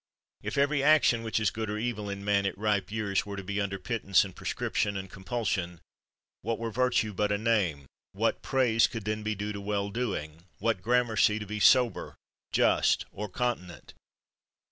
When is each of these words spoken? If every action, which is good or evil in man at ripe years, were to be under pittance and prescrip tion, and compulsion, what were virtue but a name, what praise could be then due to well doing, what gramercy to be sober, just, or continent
If 0.41 0.57
every 0.57 0.81
action, 0.81 1.21
which 1.21 1.39
is 1.39 1.51
good 1.51 1.69
or 1.69 1.77
evil 1.77 2.09
in 2.09 2.25
man 2.25 2.47
at 2.47 2.57
ripe 2.57 2.91
years, 2.91 3.23
were 3.23 3.35
to 3.35 3.43
be 3.43 3.61
under 3.61 3.77
pittance 3.77 4.25
and 4.25 4.35
prescrip 4.35 4.73
tion, 4.73 4.97
and 4.97 5.07
compulsion, 5.11 5.79
what 6.41 6.57
were 6.57 6.71
virtue 6.71 7.13
but 7.13 7.31
a 7.31 7.37
name, 7.37 7.85
what 8.11 8.41
praise 8.41 8.87
could 8.87 9.03
be 9.03 9.11
then 9.11 9.23
due 9.37 9.53
to 9.53 9.61
well 9.61 9.91
doing, 9.91 10.45
what 10.57 10.81
gramercy 10.81 11.37
to 11.37 11.45
be 11.45 11.59
sober, 11.59 12.15
just, 12.51 13.05
or 13.11 13.29
continent 13.29 13.93